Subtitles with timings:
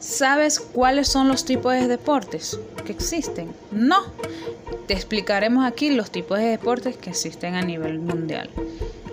[0.00, 3.50] ¿Sabes cuáles son los tipos de deportes que existen?
[3.72, 3.96] No.
[4.86, 8.48] Te explicaremos aquí los tipos de deportes que existen a nivel mundial.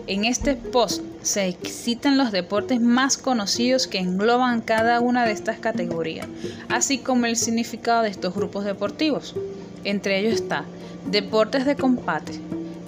[0.06, 5.58] En este post se citan los deportes más conocidos que engloban cada una de estas
[5.58, 6.28] categorías,
[6.70, 9.34] así como el significado de estos grupos deportivos.
[9.84, 10.66] Entre ellos está
[11.08, 12.34] deportes de combate,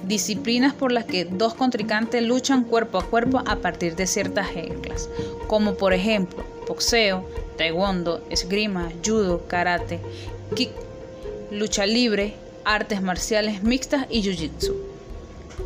[0.08, 5.10] disciplinas por las que dos contrincantes luchan cuerpo a cuerpo a partir de ciertas reglas,
[5.48, 7.26] como por ejemplo boxeo,
[7.58, 10.00] taekwondo, esgrima, judo, karate,
[10.56, 10.72] kick,
[11.52, 14.76] lucha libre, artes marciales mixtas y jiu-jitsu.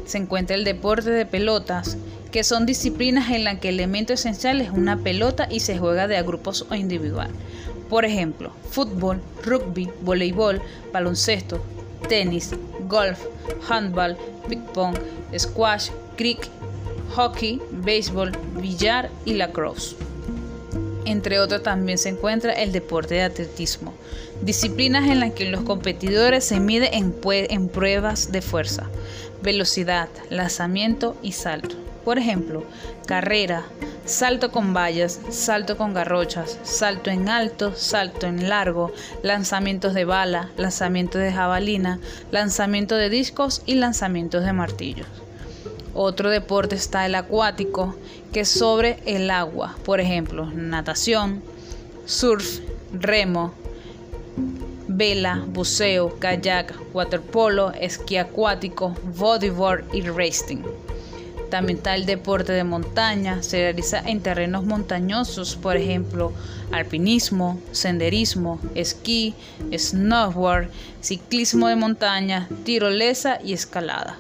[0.06, 1.98] Se encuentra el deporte de pelotas,
[2.32, 6.08] que son disciplinas en las que el elemento esencial es una pelota y se juega
[6.08, 7.30] de a grupos o individual.
[7.90, 10.62] Por ejemplo, fútbol, rugby, voleibol,
[10.94, 11.62] baloncesto,
[12.08, 12.52] tenis,
[12.88, 13.20] golf,
[13.70, 14.16] handball,
[14.48, 14.96] ping-pong,
[15.38, 16.50] squash, cricket,
[17.16, 18.32] hockey, béisbol,
[18.62, 19.96] billar y lacrosse.
[21.06, 23.94] Entre otros también se encuentra el deporte de atletismo,
[24.42, 28.88] disciplinas en las que los competidores se miden en, en pruebas de fuerza,
[29.42, 31.76] velocidad, lanzamiento y salto.
[32.06, 32.64] Por ejemplo,
[33.06, 33.64] carrera,
[34.06, 38.92] salto con vallas, salto con garrochas, salto en alto, salto en largo,
[39.24, 42.00] lanzamientos de bala, lanzamientos de jabalina,
[42.32, 45.08] lanzamiento de discos y lanzamientos de martillos.
[45.94, 47.96] Otro deporte está el acuático,
[48.32, 51.42] que es sobre el agua, por ejemplo, natación,
[52.06, 52.60] surf,
[52.94, 53.54] remo,
[54.88, 60.64] vela, buceo, kayak, waterpolo, esquí acuático, bodyboard y racing.
[61.50, 66.32] También está el deporte de montaña, se realiza en terrenos montañosos, por ejemplo,
[66.72, 69.36] alpinismo, senderismo, esquí,
[69.78, 70.70] snowboard,
[71.02, 74.18] ciclismo de montaña, tirolesa y escalada.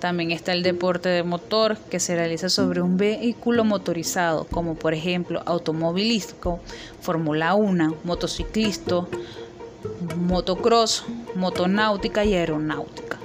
[0.00, 4.94] También está el deporte de motor que se realiza sobre un vehículo motorizado, como por
[4.94, 6.60] ejemplo automovilístico,
[7.02, 9.06] Fórmula 1, motociclista,
[10.16, 13.18] motocross, motonáutica y aeronáutica.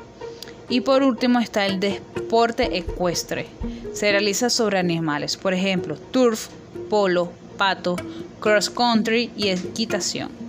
[0.67, 3.47] Y por último está el deporte ecuestre.
[3.93, 6.49] Se realiza sobre animales, por ejemplo, turf,
[6.89, 7.95] polo, pato,
[8.41, 10.44] cross country y equitación.